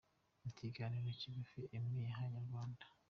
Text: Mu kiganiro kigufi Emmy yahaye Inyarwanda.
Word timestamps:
Mu 0.41 0.49
kiganiro 0.57 1.07
kigufi 1.19 1.59
Emmy 1.77 1.99
yahaye 2.07 2.27
Inyarwanda. 2.41 2.83